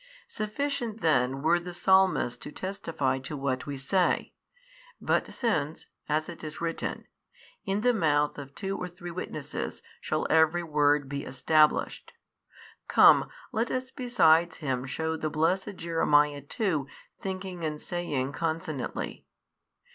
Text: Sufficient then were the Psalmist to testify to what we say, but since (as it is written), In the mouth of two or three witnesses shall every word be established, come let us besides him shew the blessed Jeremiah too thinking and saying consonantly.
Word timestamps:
Sufficient 0.25 1.01
then 1.01 1.43
were 1.43 1.59
the 1.59 1.75
Psalmist 1.75 2.41
to 2.41 2.51
testify 2.51 3.19
to 3.19 3.37
what 3.37 3.67
we 3.67 3.77
say, 3.77 4.33
but 4.99 5.31
since 5.31 5.85
(as 6.09 6.27
it 6.27 6.43
is 6.43 6.59
written), 6.59 7.05
In 7.65 7.81
the 7.81 7.93
mouth 7.93 8.39
of 8.39 8.55
two 8.55 8.75
or 8.75 8.87
three 8.89 9.11
witnesses 9.11 9.83
shall 9.99 10.25
every 10.27 10.63
word 10.63 11.07
be 11.07 11.23
established, 11.23 12.13
come 12.87 13.29
let 13.51 13.69
us 13.69 13.91
besides 13.91 14.57
him 14.57 14.87
shew 14.87 15.17
the 15.17 15.29
blessed 15.29 15.75
Jeremiah 15.75 16.41
too 16.41 16.87
thinking 17.19 17.63
and 17.63 17.79
saying 17.79 18.31
consonantly. 18.31 19.27